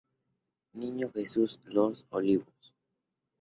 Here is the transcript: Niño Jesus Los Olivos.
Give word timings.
Niño 0.73 1.11
Jesus 1.13 1.59
Los 1.65 2.07
Olivos. 2.09 2.73